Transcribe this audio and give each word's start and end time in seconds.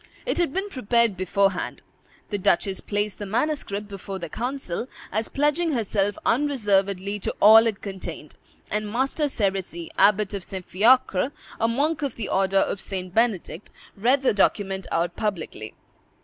It 0.25 0.39
had 0.39 0.51
been 0.51 0.67
prepared 0.69 1.15
beforehand; 1.15 1.83
the 2.31 2.39
duchess 2.39 2.79
placed 2.79 3.19
the 3.19 3.27
manuscript 3.27 3.87
before 3.87 4.17
the 4.17 4.29
council, 4.29 4.87
as 5.11 5.29
pledging 5.29 5.73
herself 5.73 6.17
unreservedly 6.25 7.19
to 7.19 7.35
all 7.39 7.67
it 7.67 7.83
contained, 7.83 8.33
and 8.71 8.91
Master 8.91 9.25
Serisy, 9.27 9.89
Abbot 9.99 10.33
of 10.33 10.43
St. 10.43 10.65
Fiacre, 10.65 11.31
a 11.59 11.67
monk 11.67 12.01
of 12.01 12.15
the 12.15 12.29
order 12.29 12.57
of 12.57 12.81
St. 12.81 13.13
Benedict, 13.13 13.69
read 13.95 14.23
the 14.23 14.33
document 14.33 14.87
out 14.91 15.15
publicly. 15.15 15.75